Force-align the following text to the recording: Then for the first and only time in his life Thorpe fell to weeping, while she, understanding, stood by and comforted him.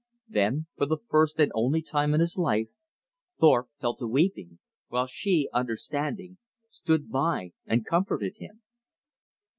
Then 0.27 0.65
for 0.77 0.87
the 0.87 0.97
first 1.09 1.39
and 1.39 1.51
only 1.53 1.83
time 1.83 2.15
in 2.15 2.21
his 2.21 2.35
life 2.35 2.69
Thorpe 3.37 3.69
fell 3.79 3.95
to 3.97 4.07
weeping, 4.07 4.57
while 4.87 5.05
she, 5.05 5.47
understanding, 5.53 6.39
stood 6.71 7.11
by 7.11 7.51
and 7.67 7.85
comforted 7.85 8.37
him. 8.37 8.63